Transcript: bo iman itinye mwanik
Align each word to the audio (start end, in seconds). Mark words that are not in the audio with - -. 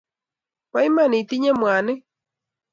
bo 0.71 0.79
iman 0.87 1.11
itinye 1.21 1.51
mwanik 1.59 1.99